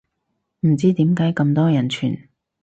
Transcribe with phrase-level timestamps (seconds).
[0.61, 2.17] 唔知點解咁多人轉